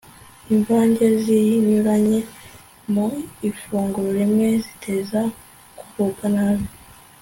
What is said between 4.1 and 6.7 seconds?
rimwe ziteza kugubwa nabi